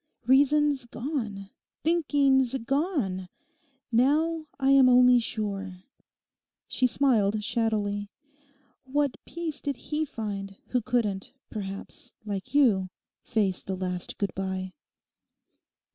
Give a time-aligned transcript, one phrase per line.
[0.25, 1.51] Reason's gone.
[1.83, 3.29] Thinking's gone.
[3.91, 5.83] Now I am only sure.'
[6.67, 8.09] She smiled shadowily.
[8.83, 12.89] 'What peace did he find who couldn't, perhaps, like you,
[13.23, 14.73] face the last good bye?